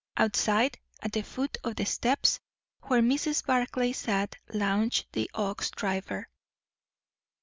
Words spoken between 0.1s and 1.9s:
Outside, at the foot of the